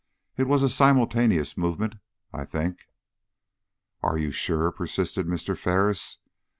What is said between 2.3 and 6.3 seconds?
I think." "Are you sure?" persisted Mr. Ferris.